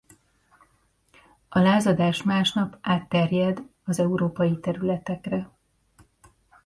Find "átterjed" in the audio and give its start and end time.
2.81-3.61